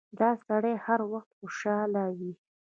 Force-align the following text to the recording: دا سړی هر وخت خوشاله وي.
دا 0.19 0.29
سړی 0.45 0.75
هر 0.85 0.99
وخت 1.11 1.29
خوشاله 1.37 2.03
وي. 2.17 2.33